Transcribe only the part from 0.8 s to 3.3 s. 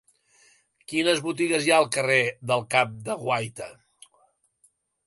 Quines botigues hi ha al carrer del Cap de